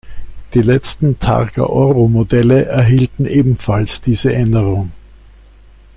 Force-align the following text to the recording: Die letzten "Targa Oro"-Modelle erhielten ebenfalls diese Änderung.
Die 0.55 0.63
letzten 0.63 1.19
"Targa 1.19 1.61
Oro"-Modelle 1.61 2.59
erhielten 2.65 3.27
ebenfalls 3.27 4.01
diese 4.01 4.33
Änderung. 4.33 4.91